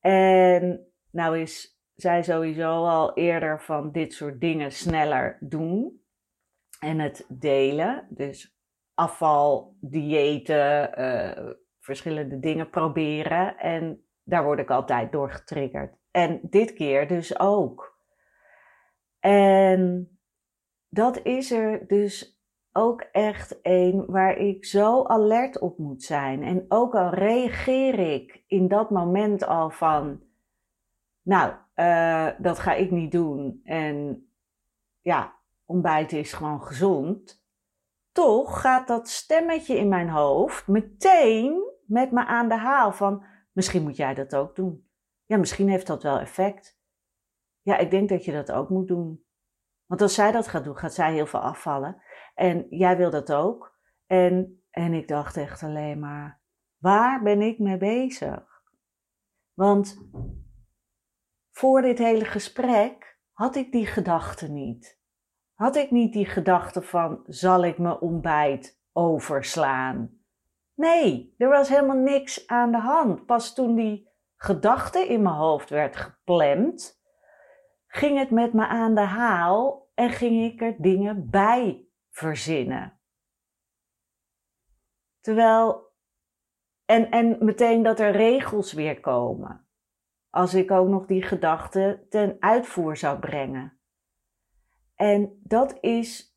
En 0.00 0.86
nou 1.10 1.38
is 1.38 1.80
zij 1.94 2.22
sowieso 2.22 2.86
al 2.86 3.14
eerder 3.14 3.62
van 3.62 3.92
dit 3.92 4.12
soort 4.12 4.40
dingen 4.40 4.72
sneller 4.72 5.36
doen. 5.40 6.02
En 6.80 6.98
het 6.98 7.24
delen. 7.28 8.06
Dus 8.10 8.56
afval, 8.94 9.76
diëten, 9.80 10.92
verschillende 11.88 12.38
dingen 12.38 12.70
proberen. 12.70 13.58
En 13.58 14.04
daar 14.22 14.44
word 14.44 14.58
ik 14.58 14.70
altijd 14.70 15.12
door 15.12 15.30
getriggerd. 15.30 15.96
En 16.10 16.40
dit 16.42 16.72
keer 16.72 17.08
dus 17.08 17.38
ook. 17.38 17.98
En 19.20 20.10
dat 20.88 21.22
is 21.22 21.50
er 21.50 21.86
dus 21.86 22.40
ook 22.72 23.00
echt 23.12 23.58
een 23.62 24.04
waar 24.06 24.36
ik 24.36 24.64
zo 24.64 25.04
alert 25.04 25.58
op 25.58 25.78
moet 25.78 26.02
zijn. 26.02 26.42
En 26.42 26.64
ook 26.68 26.94
al 26.94 27.10
reageer 27.10 27.98
ik 27.98 28.44
in 28.46 28.68
dat 28.68 28.90
moment 28.90 29.46
al 29.46 29.70
van 29.70 30.22
nou, 31.22 31.52
uh, 31.74 32.28
dat 32.38 32.58
ga 32.58 32.74
ik 32.74 32.90
niet 32.90 33.12
doen. 33.12 33.60
En 33.64 34.28
ja, 35.00 35.36
ontbijten 35.64 36.18
is 36.18 36.32
gewoon 36.32 36.62
gezond. 36.62 37.46
Toch 38.12 38.60
gaat 38.60 38.88
dat 38.88 39.08
stemmetje 39.08 39.76
in 39.78 39.88
mijn 39.88 40.08
hoofd 40.08 40.66
meteen 40.66 41.76
met 41.88 42.12
me 42.12 42.26
aan 42.26 42.48
de 42.48 42.56
haal 42.56 42.92
van 42.92 43.24
misschien 43.52 43.82
moet 43.82 43.96
jij 43.96 44.14
dat 44.14 44.34
ook 44.34 44.56
doen. 44.56 44.88
Ja, 45.24 45.36
misschien 45.36 45.68
heeft 45.68 45.86
dat 45.86 46.02
wel 46.02 46.18
effect. 46.18 46.80
Ja, 47.60 47.76
ik 47.76 47.90
denk 47.90 48.08
dat 48.08 48.24
je 48.24 48.32
dat 48.32 48.52
ook 48.52 48.68
moet 48.68 48.88
doen. 48.88 49.24
Want 49.86 50.02
als 50.02 50.14
zij 50.14 50.32
dat 50.32 50.48
gaat 50.48 50.64
doen, 50.64 50.76
gaat 50.76 50.94
zij 50.94 51.12
heel 51.12 51.26
veel 51.26 51.40
afvallen. 51.40 52.02
En 52.34 52.66
jij 52.70 52.96
wil 52.96 53.10
dat 53.10 53.32
ook. 53.32 53.78
En, 54.06 54.62
en 54.70 54.92
ik 54.92 55.08
dacht 55.08 55.36
echt 55.36 55.62
alleen 55.62 55.98
maar, 55.98 56.40
waar 56.76 57.22
ben 57.22 57.42
ik 57.42 57.58
mee 57.58 57.76
bezig? 57.76 58.62
Want 59.54 60.08
voor 61.50 61.82
dit 61.82 61.98
hele 61.98 62.24
gesprek 62.24 63.18
had 63.32 63.56
ik 63.56 63.72
die 63.72 63.86
gedachte 63.86 64.50
niet. 64.50 65.00
Had 65.54 65.76
ik 65.76 65.90
niet 65.90 66.12
die 66.12 66.26
gedachte 66.26 66.82
van 66.82 67.22
zal 67.26 67.64
ik 67.64 67.78
mijn 67.78 67.98
ontbijt 67.98 68.80
overslaan? 68.92 70.17
Nee, 70.78 71.34
er 71.38 71.48
was 71.48 71.68
helemaal 71.68 71.96
niks 71.96 72.46
aan 72.46 72.70
de 72.70 72.78
hand. 72.78 73.26
Pas 73.26 73.54
toen 73.54 73.74
die 73.74 74.10
gedachte 74.36 74.98
in 74.98 75.22
mijn 75.22 75.34
hoofd 75.34 75.70
werd 75.70 75.96
gepland, 75.96 77.02
ging 77.86 78.18
het 78.18 78.30
met 78.30 78.52
me 78.52 78.66
aan 78.66 78.94
de 78.94 79.00
haal 79.00 79.90
en 79.94 80.10
ging 80.10 80.52
ik 80.52 80.60
er 80.60 80.74
dingen 80.78 81.30
bij 81.30 81.88
verzinnen. 82.10 83.00
Terwijl, 85.20 85.92
en, 86.84 87.10
en 87.10 87.44
meteen 87.44 87.82
dat 87.82 88.00
er 88.00 88.10
regels 88.10 88.72
weer 88.72 89.00
komen 89.00 89.68
als 90.30 90.54
ik 90.54 90.70
ook 90.70 90.88
nog 90.88 91.06
die 91.06 91.22
gedachte 91.22 92.06
ten 92.08 92.36
uitvoer 92.40 92.96
zou 92.96 93.18
brengen. 93.18 93.80
En 94.94 95.40
dat 95.42 95.78
is 95.80 96.27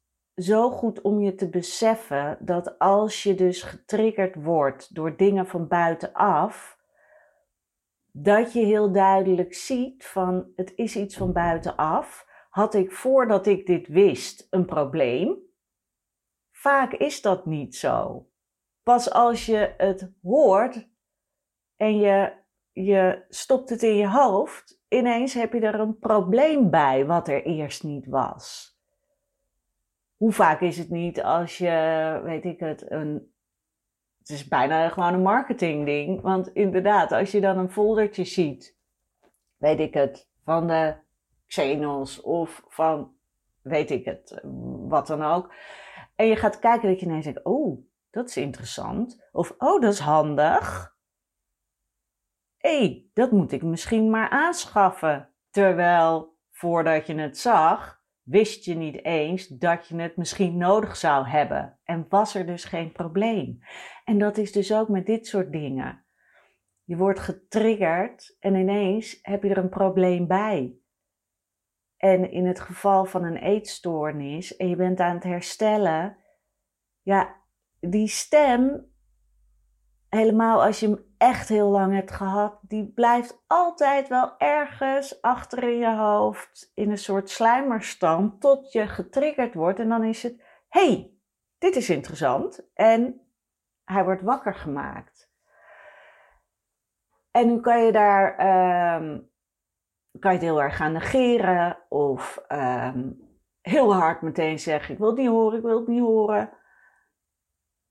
zo 0.42 0.70
goed 0.70 1.02
om 1.02 1.22
je 1.22 1.36
te 1.36 1.50
beseffen 1.50 2.38
dat 2.40 2.80
als 2.80 3.24
je 3.24 3.36
dus 3.36 3.62
getriggerd 3.62 4.36
wordt 4.36 4.96
door 4.96 5.18
dingen 5.18 5.48
van 5.48 5.68
buitenaf, 5.68 6.80
dat 8.12 8.54
je 8.54 8.66
heel 8.66 8.92
duidelijk 8.92 9.54
ziet 9.54 10.06
van 10.06 10.52
het 10.56 10.74
is 10.76 10.96
iets 10.96 11.18
van 11.18 11.34
buitenaf. 11.34 12.30
Had 12.50 12.74
ik 12.74 12.92
voordat 12.92 13.48
ik 13.48 13.66
dit 13.66 13.88
wist 13.88 14.48
een 14.50 14.66
probleem? 14.66 15.38
Vaak 16.52 16.94
is 16.94 17.22
dat 17.22 17.46
niet 17.46 17.76
zo. 17.76 18.28
Pas 18.84 19.12
als 19.12 19.46
je 19.46 19.74
het 19.78 20.12
hoort 20.22 20.90
en 21.76 21.98
je 21.98 22.40
je 22.74 23.26
stopt 23.30 23.70
het 23.70 23.84
in 23.84 23.96
je 23.96 24.10
hoofd, 24.10 24.82
ineens 24.88 25.34
heb 25.34 25.54
je 25.54 25.60
er 25.60 25.80
een 25.80 26.00
probleem 26.00 26.70
bij 26.70 27.06
wat 27.06 27.28
er 27.28 27.44
eerst 27.44 27.84
niet 27.84 28.08
was. 28.08 28.71
Hoe 30.22 30.32
vaak 30.32 30.62
is 30.62 30.78
het 30.78 30.90
niet 30.90 31.24
als 31.24 31.58
je, 31.58 32.20
weet 32.24 32.46
ik 32.46 32.60
het, 32.60 32.92
een. 32.92 33.34
Het 34.18 34.30
is 34.30 34.48
bijna 34.48 34.90
gewoon 34.90 35.14
een 35.14 35.22
marketingding. 35.22 36.22
Want 36.22 36.48
inderdaad, 36.48 37.12
als 37.12 37.32
je 37.32 37.42
dan 37.42 37.58
een 37.58 37.72
foldertje 37.72 38.24
ziet, 38.24 38.78
weet 39.58 39.80
ik 39.80 39.94
het, 39.94 40.30
van 40.44 40.68
de 40.68 40.96
Xenos 41.48 42.22
of 42.22 42.64
van, 42.68 43.14
weet 43.62 43.92
ik 43.92 44.06
het, 44.06 44.42
wat 44.88 45.08
dan 45.08 45.24
ook. 45.24 45.54
En 46.16 46.26
je 46.26 46.36
gaat 46.36 46.60
kijken 46.60 46.90
dat 46.90 47.00
je 47.00 47.06
ineens 47.06 47.26
denkt, 47.26 47.44
oh, 47.44 47.86
dat 48.10 48.30
is 48.30 48.38
interessant. 48.38 49.28
Of, 49.32 49.56
oh, 49.58 49.82
dat 49.82 49.94
is 49.94 50.00
handig 50.00 50.92
hé, 52.62 52.78
hey, 52.78 53.06
dat 53.14 53.32
moet 53.32 53.52
ik 53.52 53.64
misschien 53.64 54.10
maar 54.10 54.30
aanschaffen. 54.30 55.30
Terwijl 55.50 56.38
voordat 56.52 57.08
je 57.08 57.16
het 57.16 57.38
zag, 57.38 58.01
wist 58.32 58.66
je 58.66 58.76
niet 58.76 59.04
eens 59.06 59.48
dat 59.48 59.88
je 59.88 59.96
het 59.96 60.18
misschien 60.18 60.58
nodig 60.58 60.96
zou 60.96 61.28
hebben. 61.28 61.80
En 61.84 62.06
was 62.10 62.36
er 62.36 62.46
dus 62.46 62.64
geen 62.64 62.92
probleem. 62.92 63.60
En 64.06 64.18
dat 64.18 64.38
is 64.38 64.52
dus 64.52 64.74
ook 64.74 64.90
met 64.90 65.06
dit 65.06 65.28
soort 65.28 65.52
dingen. 65.52 66.06
Je 66.84 66.98
wordt 66.98 67.20
getriggerd 67.20 68.38
en 68.40 68.56
ineens 68.56 69.20
heb 69.22 69.44
je 69.44 69.50
er 69.50 69.58
een 69.58 69.70
probleem 69.70 70.28
bij. 70.28 70.76
En 71.98 72.32
in 72.32 72.46
het 72.46 72.60
geval 72.60 73.06
van 73.06 73.24
een 73.24 73.38
eetstoornis 73.38 74.56
en 74.56 74.70
je 74.70 74.76
bent 74.76 75.00
aan 75.00 75.16
het 75.16 75.24
herstellen, 75.24 76.18
ja, 77.02 77.36
die 77.80 78.08
stem 78.08 78.86
helemaal 80.10 80.64
als 80.64 80.80
je 80.80 81.11
echt 81.22 81.50
heel 81.50 81.70
lang 81.70 81.94
hebt 81.94 82.12
gehad, 82.12 82.60
die 82.62 82.92
blijft 82.94 83.44
altijd 83.48 84.08
wel 84.08 84.38
ergens 84.38 85.22
achter 85.22 85.64
in 85.64 85.78
je 85.78 85.96
hoofd 85.96 86.72
in 86.76 86.90
een 86.90 86.98
soort 86.98 87.30
slijmerstand 87.30 88.42
tot 88.42 88.72
je 88.72 88.88
getriggerd 88.88 89.54
wordt 89.54 89.80
en 89.80 89.90
dan 89.90 90.04
is 90.04 90.24
het, 90.24 90.44
hey, 90.70 91.14
dit 91.58 91.76
is 91.76 91.90
interessant 91.90 92.70
en 92.74 93.22
hij 93.84 94.04
wordt 94.04 94.22
wakker 94.22 94.56
gemaakt. 94.56 95.32
En 97.32 97.48
nu 97.48 97.60
kan 97.60 97.84
je 97.84 97.92
daar, 97.92 98.32
um, 99.02 99.32
kan 100.20 100.32
je 100.32 100.38
het 100.38 100.48
heel 100.48 100.62
erg 100.62 100.76
gaan 100.76 100.92
negeren 100.92 101.78
of 101.90 102.44
um, 102.48 103.30
heel 103.62 103.94
hard 103.94 104.22
meteen 104.22 104.60
zeggen, 104.60 104.94
ik 104.94 105.00
wil 105.00 105.10
het 105.10 105.18
niet 105.18 105.28
horen, 105.28 105.58
ik 105.58 105.64
wil 105.64 105.80
het 105.80 105.88
niet 105.88 106.02
horen. 106.02 106.50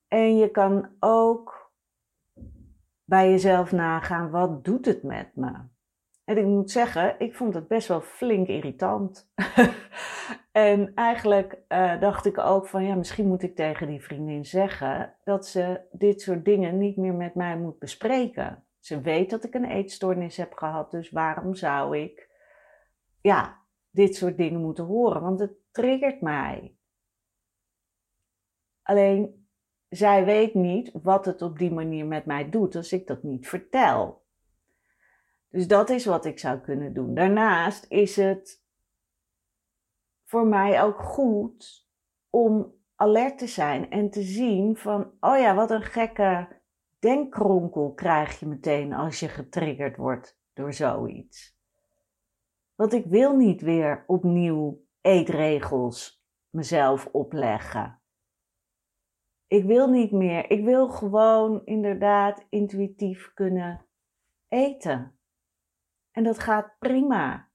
En 0.08 0.36
je 0.36 0.50
kan 0.50 0.96
ook 1.00 1.59
bij 3.10 3.30
jezelf 3.30 3.72
nagaan, 3.72 4.30
wat 4.30 4.64
doet 4.64 4.86
het 4.86 5.02
met 5.02 5.30
me? 5.34 5.52
En 6.24 6.38
ik 6.38 6.44
moet 6.44 6.70
zeggen, 6.70 7.20
ik 7.20 7.34
vond 7.34 7.54
het 7.54 7.68
best 7.68 7.88
wel 7.88 8.00
flink 8.00 8.46
irritant. 8.46 9.32
en 10.52 10.94
eigenlijk 10.94 11.58
uh, 11.68 12.00
dacht 12.00 12.26
ik 12.26 12.38
ook 12.38 12.66
van, 12.66 12.84
ja, 12.84 12.94
misschien 12.94 13.26
moet 13.26 13.42
ik 13.42 13.56
tegen 13.56 13.86
die 13.86 14.02
vriendin 14.02 14.44
zeggen 14.44 15.14
dat 15.24 15.46
ze 15.46 15.80
dit 15.92 16.20
soort 16.20 16.44
dingen 16.44 16.78
niet 16.78 16.96
meer 16.96 17.14
met 17.14 17.34
mij 17.34 17.58
moet 17.58 17.78
bespreken. 17.78 18.64
Ze 18.78 19.00
weet 19.00 19.30
dat 19.30 19.44
ik 19.44 19.54
een 19.54 19.70
eetstoornis 19.70 20.36
heb 20.36 20.52
gehad, 20.52 20.90
dus 20.90 21.10
waarom 21.10 21.54
zou 21.54 21.98
ik, 21.98 22.30
ja, 23.20 23.58
dit 23.90 24.16
soort 24.16 24.36
dingen 24.36 24.60
moeten 24.60 24.84
horen? 24.84 25.22
Want 25.22 25.40
het 25.40 25.52
triggert 25.70 26.20
mij. 26.20 26.74
Alleen 28.82 29.39
zij 29.90 30.24
weet 30.24 30.54
niet 30.54 30.90
wat 31.02 31.24
het 31.24 31.42
op 31.42 31.58
die 31.58 31.72
manier 31.72 32.06
met 32.06 32.24
mij 32.24 32.50
doet 32.50 32.76
als 32.76 32.92
ik 32.92 33.06
dat 33.06 33.22
niet 33.22 33.48
vertel. 33.48 34.22
Dus 35.48 35.66
dat 35.66 35.90
is 35.90 36.04
wat 36.04 36.24
ik 36.24 36.38
zou 36.38 36.58
kunnen 36.58 36.94
doen. 36.94 37.14
Daarnaast 37.14 37.86
is 37.88 38.16
het 38.16 38.62
voor 40.24 40.46
mij 40.46 40.82
ook 40.82 40.98
goed 40.98 41.88
om 42.30 42.74
alert 42.96 43.38
te 43.38 43.46
zijn 43.46 43.90
en 43.90 44.10
te 44.10 44.22
zien 44.22 44.76
van, 44.76 45.12
oh 45.20 45.38
ja, 45.38 45.54
wat 45.54 45.70
een 45.70 45.82
gekke 45.82 46.48
denkkronkel 46.98 47.92
krijg 47.92 48.40
je 48.40 48.46
meteen 48.46 48.92
als 48.92 49.20
je 49.20 49.28
getriggerd 49.28 49.96
wordt 49.96 50.38
door 50.52 50.72
zoiets. 50.72 51.58
Want 52.74 52.92
ik 52.92 53.04
wil 53.04 53.36
niet 53.36 53.60
weer 53.60 54.04
opnieuw 54.06 54.84
eetregels 55.00 56.24
mezelf 56.50 57.08
opleggen. 57.12 57.99
Ik 59.50 59.64
wil 59.64 59.88
niet 59.88 60.10
meer. 60.10 60.50
Ik 60.50 60.64
wil 60.64 60.88
gewoon 60.88 61.64
inderdaad 61.64 62.46
intuïtief 62.48 63.34
kunnen 63.34 63.86
eten. 64.48 65.18
En 66.10 66.24
dat 66.24 66.38
gaat 66.38 66.76
prima. 66.78 67.50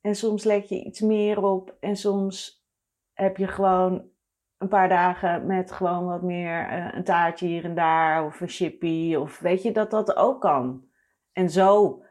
En 0.00 0.14
soms 0.14 0.44
leg 0.44 0.68
je 0.68 0.84
iets 0.84 1.00
meer 1.00 1.42
op 1.42 1.76
en 1.80 1.96
soms 1.96 2.66
heb 3.12 3.36
je 3.36 3.46
gewoon 3.46 4.10
een 4.56 4.68
paar 4.68 4.88
dagen 4.88 5.46
met 5.46 5.72
gewoon 5.72 6.04
wat 6.04 6.22
meer 6.22 6.72
uh, 6.72 6.94
een 6.94 7.04
taartje 7.04 7.46
hier 7.46 7.64
en 7.64 7.74
daar 7.74 8.24
of 8.24 8.40
een 8.40 8.48
chippy 8.48 9.14
of 9.14 9.38
weet 9.38 9.62
je 9.62 9.72
dat 9.72 9.90
dat 9.90 10.16
ook 10.16 10.40
kan. 10.40 10.88
En 11.32 11.50
zo 11.50 12.02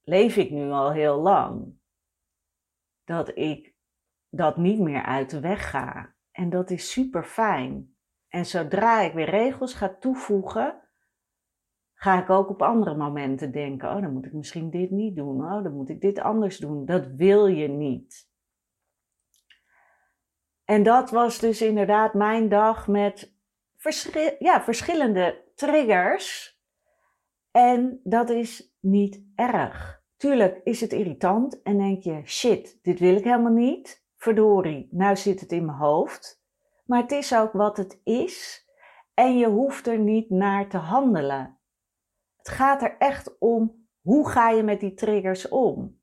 leef 0.00 0.36
ik 0.36 0.50
nu 0.50 0.70
al 0.70 0.92
heel 0.92 1.20
lang. 1.20 1.78
Dat 3.04 3.36
ik 3.36 3.74
dat 4.28 4.56
niet 4.56 4.78
meer 4.78 5.02
uit 5.02 5.30
de 5.30 5.40
weg 5.40 5.70
ga. 5.70 6.14
En 6.30 6.50
dat 6.50 6.70
is 6.70 6.90
super 6.92 7.24
fijn. 7.24 7.93
En 8.34 8.46
zodra 8.46 9.00
ik 9.00 9.12
weer 9.12 9.30
regels 9.30 9.74
ga 9.74 9.96
toevoegen, 10.00 10.80
ga 11.94 12.22
ik 12.22 12.30
ook 12.30 12.48
op 12.48 12.62
andere 12.62 12.96
momenten 12.96 13.52
denken: 13.52 13.88
oh, 13.88 14.00
dan 14.00 14.12
moet 14.12 14.26
ik 14.26 14.32
misschien 14.32 14.70
dit 14.70 14.90
niet 14.90 15.16
doen. 15.16 15.44
Oh, 15.44 15.62
dan 15.62 15.74
moet 15.74 15.88
ik 15.88 16.00
dit 16.00 16.18
anders 16.18 16.58
doen. 16.58 16.84
Dat 16.84 17.06
wil 17.06 17.46
je 17.46 17.68
niet. 17.68 18.28
En 20.64 20.82
dat 20.82 21.10
was 21.10 21.38
dus 21.38 21.62
inderdaad 21.62 22.14
mijn 22.14 22.48
dag 22.48 22.88
met 22.88 23.34
ja, 24.38 24.62
verschillende 24.62 25.42
triggers. 25.54 26.58
En 27.50 28.00
dat 28.04 28.30
is 28.30 28.76
niet 28.80 29.24
erg. 29.34 30.02
Tuurlijk 30.16 30.60
is 30.64 30.80
het 30.80 30.92
irritant 30.92 31.62
en 31.62 31.78
denk 31.78 32.02
je: 32.02 32.20
shit, 32.24 32.78
dit 32.82 32.98
wil 32.98 33.16
ik 33.16 33.24
helemaal 33.24 33.52
niet. 33.52 34.04
Verdorie, 34.16 34.88
nou 34.90 35.16
zit 35.16 35.40
het 35.40 35.52
in 35.52 35.64
mijn 35.64 35.78
hoofd. 35.78 36.43
Maar 36.84 37.02
het 37.02 37.12
is 37.12 37.34
ook 37.34 37.52
wat 37.52 37.76
het 37.76 38.00
is. 38.04 38.68
En 39.14 39.38
je 39.38 39.46
hoeft 39.46 39.86
er 39.86 39.98
niet 39.98 40.30
naar 40.30 40.68
te 40.68 40.76
handelen. 40.76 41.58
Het 42.36 42.48
gaat 42.48 42.82
er 42.82 42.96
echt 42.98 43.38
om 43.38 43.88
hoe 44.00 44.28
ga 44.28 44.50
je 44.50 44.62
met 44.62 44.80
die 44.80 44.94
triggers 44.94 45.48
om? 45.48 46.02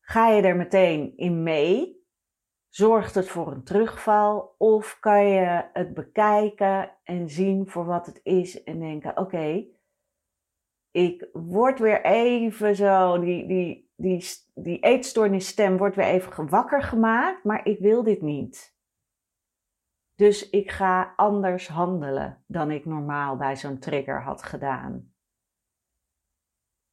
Ga 0.00 0.28
je 0.28 0.42
er 0.42 0.56
meteen 0.56 1.16
in 1.16 1.42
mee? 1.42 2.06
Zorgt 2.68 3.14
het 3.14 3.28
voor 3.28 3.52
een 3.52 3.64
terugval? 3.64 4.54
Of 4.58 4.98
kan 5.00 5.24
je 5.24 5.68
het 5.72 5.94
bekijken 5.94 6.96
en 7.04 7.28
zien 7.28 7.68
voor 7.68 7.84
wat 7.84 8.06
het 8.06 8.20
is 8.22 8.62
en 8.62 8.78
denken: 8.78 9.16
oké, 9.16 9.66
ik 10.90 11.28
word 11.32 11.78
weer 11.78 12.04
even 12.04 12.76
zo, 12.76 13.18
die, 13.18 13.46
die, 13.46 13.87
die, 14.00 14.24
die 14.54 14.78
eetstoornisstem 14.80 15.76
wordt 15.76 15.96
weer 15.96 16.06
even 16.06 16.48
wakker 16.48 16.82
gemaakt, 16.82 17.44
maar 17.44 17.66
ik 17.66 17.78
wil 17.78 18.02
dit 18.02 18.22
niet. 18.22 18.76
Dus 20.14 20.50
ik 20.50 20.70
ga 20.70 21.12
anders 21.16 21.68
handelen 21.68 22.44
dan 22.46 22.70
ik 22.70 22.84
normaal 22.84 23.36
bij 23.36 23.56
zo'n 23.56 23.78
trigger 23.78 24.22
had 24.22 24.42
gedaan. 24.42 25.12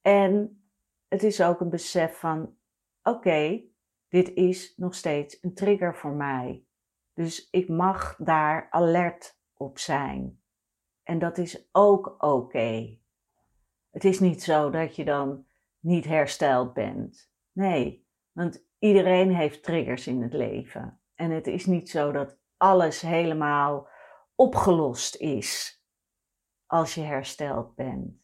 En 0.02 0.64
het 1.08 1.24
is 1.24 1.42
ook 1.42 1.60
een 1.60 1.70
besef 1.70 2.18
van: 2.20 2.58
oké, 3.04 3.64
dit 4.08 4.34
is 4.34 4.74
nog 4.78 4.96
steeds 4.96 5.38
een 5.44 5.54
trigger 5.54 5.96
voor 5.96 6.14
mij. 6.14 6.66
Dus 7.14 7.50
ik 7.50 7.70
mag 7.70 8.16
daar 8.16 8.68
alert 8.70 9.40
op 9.54 9.78
zijn. 9.78 10.42
En 11.04 11.20
dat 11.20 11.38
is 11.38 11.70
ook 11.72 12.16
oké. 12.18 12.98
Het 13.90 14.04
is 14.04 14.20
niet 14.20 14.44
zo 14.44 14.70
dat 14.70 14.96
je 14.96 15.06
dan 15.06 15.46
niet 15.86 16.06
hersteld 16.06 16.74
bent. 16.74 17.32
Nee, 17.52 18.08
want 18.32 18.66
iedereen 18.80 19.36
heeft 19.36 19.64
triggers 19.64 20.08
in 20.08 20.22
het 20.22 20.34
leven. 20.34 21.02
En 21.16 21.32
het 21.32 21.48
is 21.48 21.66
niet 21.66 21.90
zo 21.90 22.12
dat 22.12 22.38
alles 22.58 23.02
helemaal 23.02 23.88
opgelost 24.36 25.16
is 25.16 25.84
als 26.66 26.94
je 26.94 27.02
hersteld 27.02 27.76
bent. 27.76 28.24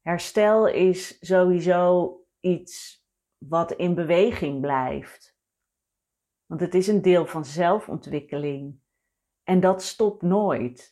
Herstel 0.00 0.66
is 0.68 1.26
sowieso 1.26 2.16
iets 2.40 3.04
wat 3.38 3.72
in 3.72 3.94
beweging 3.94 4.60
blijft. 4.60 5.36
Want 6.46 6.60
het 6.60 6.74
is 6.74 6.86
een 6.86 7.02
deel 7.02 7.26
van 7.26 7.44
zelfontwikkeling. 7.44 8.80
En 9.42 9.60
dat 9.60 9.82
stopt 9.82 10.22
nooit. 10.22 10.91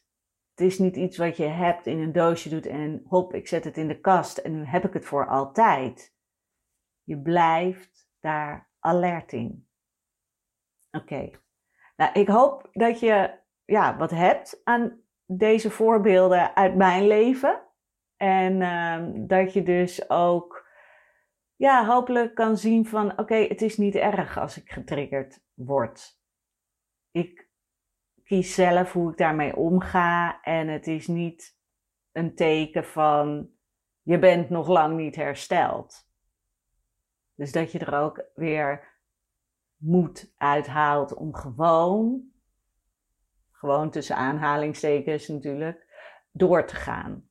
Het 0.61 0.71
is 0.71 0.79
niet 0.79 0.97
iets 0.97 1.17
wat 1.17 1.37
je 1.37 1.45
hebt 1.47 1.87
in 1.87 1.99
een 1.99 2.13
doosje 2.13 2.49
doet 2.49 2.67
en 2.67 3.03
hop, 3.05 3.35
ik 3.35 3.49
zet 3.49 3.65
het 3.65 3.77
in 3.77 3.89
de 3.89 4.01
kast 4.01 4.39
en 4.39 4.53
nu 4.53 4.65
heb 4.65 4.85
ik 4.85 4.93
het 4.93 5.05
voor 5.05 5.27
altijd. 5.27 6.15
Je 7.03 7.19
blijft 7.19 8.11
daar 8.19 8.71
alert 8.79 9.33
in. 9.33 9.69
Oké. 10.91 11.31
Nou, 11.97 12.13
ik 12.13 12.29
hoop 12.29 12.69
dat 12.73 13.01
je 13.01 13.39
ja, 13.65 13.97
wat 13.97 14.11
hebt 14.11 14.61
aan 14.65 15.01
deze 15.25 15.71
voorbeelden 15.71 16.57
uit 16.57 16.77
mijn 16.77 17.07
leven. 17.07 17.63
En 18.17 18.63
ehm, 18.63 19.27
dat 19.27 19.53
je 19.53 19.63
dus 19.63 20.11
ook 20.11 20.69
ja, 21.57 21.87
hopelijk 21.87 22.35
kan 22.35 22.57
zien 22.57 22.87
van 22.87 23.19
oké, 23.19 23.35
het 23.35 23.63
is 23.63 23.77
niet 23.77 23.95
erg 23.95 24.39
als 24.39 24.57
ik 24.57 24.71
getriggerd 24.71 25.43
word. 25.55 26.21
Ik 27.11 27.50
kies 28.31 28.55
zelf 28.55 28.93
hoe 28.93 29.11
ik 29.11 29.17
daarmee 29.17 29.57
omga 29.57 30.43
en 30.43 30.69
het 30.69 30.87
is 30.87 31.07
niet 31.07 31.59
een 32.13 32.35
teken 32.35 32.85
van 32.85 33.51
je 34.03 34.19
bent 34.19 34.51
nog 34.51 34.69
lang 34.69 34.97
niet 34.97 35.17
hersteld. 35.17 36.09
Dus 37.35 37.53
dat 37.53 37.73
je 37.73 37.79
er 37.79 37.95
ook 37.95 38.25
weer 38.35 38.99
moed 39.77 40.35
uithaalt 40.37 41.15
om 41.15 41.35
gewoon, 41.35 42.33
gewoon 43.51 43.91
tussen 43.91 44.17
aanhalingstekens 44.17 45.29
natuurlijk, 45.29 45.87
door 46.33 46.67
te 46.67 46.75
gaan. 46.75 47.29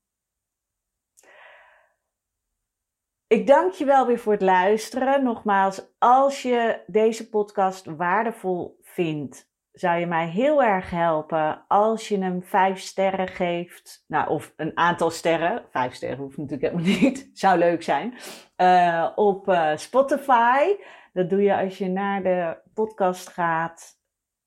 Ik 3.27 3.47
dank 3.47 3.71
je 3.71 3.85
wel 3.85 4.07
weer 4.07 4.19
voor 4.19 4.33
het 4.33 4.41
luisteren. 4.41 5.23
Nogmaals, 5.23 5.81
als 5.97 6.41
je 6.41 6.83
deze 6.87 7.29
podcast 7.29 7.85
waardevol 7.85 8.79
vindt, 8.81 9.48
zou 9.71 9.99
je 9.99 10.05
mij 10.05 10.27
heel 10.27 10.63
erg 10.63 10.89
helpen 10.89 11.65
als 11.67 12.07
je 12.07 12.17
hem 12.17 12.43
vijf 12.43 12.79
sterren 12.79 13.27
geeft. 13.27 14.03
Nou, 14.07 14.29
of 14.29 14.53
een 14.55 14.77
aantal 14.77 15.09
sterren. 15.09 15.65
Vijf 15.71 15.93
sterren 15.93 16.17
hoeft 16.17 16.37
natuurlijk 16.37 16.71
helemaal 16.71 16.93
niet. 17.01 17.29
Zou 17.33 17.57
leuk 17.57 17.83
zijn. 17.83 18.13
Uh, 18.57 19.11
op 19.15 19.47
uh, 19.47 19.75
Spotify. 19.75 20.75
Dat 21.13 21.29
doe 21.29 21.41
je 21.41 21.57
als 21.57 21.77
je 21.77 21.89
naar 21.89 22.23
de 22.23 22.61
podcast 22.73 23.29
gaat. 23.29 23.97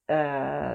Uh, 0.06 0.74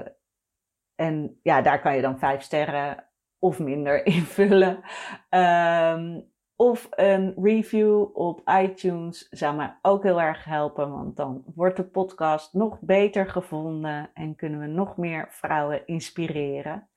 en 0.94 1.38
ja, 1.42 1.62
daar 1.62 1.80
kan 1.80 1.96
je 1.96 2.02
dan 2.02 2.18
vijf 2.18 2.42
sterren 2.42 3.08
of 3.38 3.58
minder 3.58 4.06
invullen. 4.16 4.82
Um, 5.30 6.32
of 6.60 6.88
een 6.90 7.34
review 7.42 8.16
op 8.16 8.48
iTunes 8.62 9.28
zou 9.28 9.56
mij 9.56 9.78
ook 9.82 10.02
heel 10.02 10.20
erg 10.20 10.44
helpen, 10.44 10.90
want 10.90 11.16
dan 11.16 11.42
wordt 11.54 11.76
de 11.76 11.84
podcast 11.84 12.52
nog 12.52 12.80
beter 12.80 13.26
gevonden 13.26 14.10
en 14.14 14.36
kunnen 14.36 14.60
we 14.60 14.66
nog 14.66 14.96
meer 14.96 15.26
vrouwen 15.30 15.86
inspireren. 15.86 16.88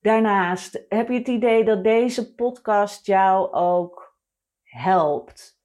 Daarnaast 0.00 0.84
heb 0.88 1.08
je 1.08 1.18
het 1.18 1.28
idee 1.28 1.64
dat 1.64 1.84
deze 1.84 2.34
podcast 2.34 3.06
jou 3.06 3.52
ook 3.52 4.18
helpt. 4.62 5.62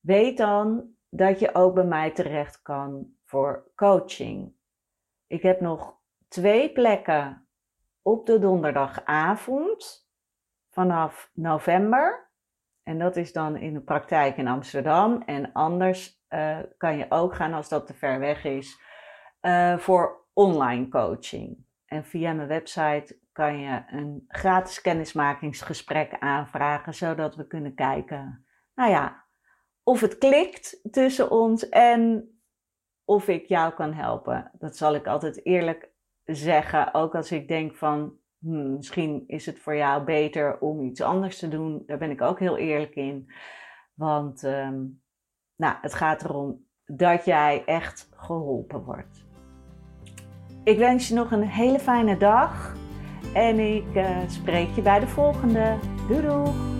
Weet 0.00 0.36
dan 0.36 0.88
dat 1.08 1.38
je 1.38 1.54
ook 1.54 1.74
bij 1.74 1.84
mij 1.84 2.10
terecht 2.10 2.62
kan 2.62 3.14
voor 3.24 3.70
coaching. 3.74 4.52
Ik 5.26 5.42
heb 5.42 5.60
nog 5.60 5.98
twee 6.28 6.72
plekken 6.72 7.48
op 8.02 8.26
de 8.26 8.38
donderdagavond 8.38 10.07
vanaf 10.78 11.30
november. 11.34 12.30
En 12.82 12.98
dat 12.98 13.16
is 13.16 13.32
dan 13.32 13.56
in 13.56 13.74
de 13.74 13.80
praktijk 13.80 14.36
in 14.36 14.48
Amsterdam. 14.48 15.22
En 15.22 15.52
anders 15.52 16.24
uh, 16.30 16.58
kan 16.76 16.96
je 16.96 17.06
ook 17.08 17.34
gaan, 17.34 17.52
als 17.52 17.68
dat 17.68 17.86
te 17.86 17.94
ver 17.94 18.18
weg 18.18 18.44
is, 18.44 18.80
uh, 19.42 19.78
voor 19.78 20.26
online 20.32 20.88
coaching. 20.88 21.66
En 21.86 22.04
via 22.04 22.32
mijn 22.32 22.48
website 22.48 23.18
kan 23.32 23.58
je 23.58 23.82
een 23.86 24.24
gratis 24.28 24.80
kennismakingsgesprek 24.80 26.16
aanvragen, 26.18 26.94
zodat 26.94 27.34
we 27.34 27.46
kunnen 27.46 27.74
kijken, 27.74 28.46
nou 28.74 28.90
ja, 28.90 29.24
of 29.82 30.00
het 30.00 30.18
klikt 30.18 30.80
tussen 30.90 31.30
ons 31.30 31.68
en 31.68 32.30
of 33.04 33.28
ik 33.28 33.46
jou 33.46 33.72
kan 33.72 33.92
helpen. 33.92 34.50
Dat 34.58 34.76
zal 34.76 34.94
ik 34.94 35.06
altijd 35.06 35.44
eerlijk 35.44 35.90
zeggen. 36.24 36.94
Ook 36.94 37.14
als 37.14 37.32
ik 37.32 37.48
denk 37.48 37.76
van, 37.76 38.18
hmm, 38.38 38.76
misschien 38.76 39.24
is 39.26 39.46
het 39.46 39.58
voor 39.58 39.76
jou 39.76 40.04
beter 40.04 40.58
om 40.58 40.80
iets 40.80 41.00
anders 41.00 41.38
te 41.38 41.48
doen. 41.48 41.82
Daar 41.86 41.98
ben 41.98 42.10
ik 42.10 42.20
ook 42.20 42.38
heel 42.38 42.56
eerlijk 42.56 42.94
in. 42.94 43.32
Want 43.94 44.44
ehm, 44.44 44.84
nou, 45.56 45.76
het 45.80 45.94
gaat 45.94 46.24
erom 46.24 46.66
dat 46.84 47.24
jij 47.24 47.62
echt 47.64 48.08
geholpen 48.16 48.84
wordt. 48.84 49.26
Ik 50.64 50.78
wens 50.78 51.08
je 51.08 51.14
nog 51.14 51.30
een 51.30 51.42
hele 51.42 51.78
fijne 51.78 52.16
dag. 52.16 52.76
En 53.34 53.58
ik 53.58 53.94
uh, 53.94 54.28
spreek 54.28 54.68
je 54.68 54.82
bij 54.82 55.00
de 55.00 55.08
volgende. 55.08 55.78
Doei 56.08 56.22
doei! 56.22 56.77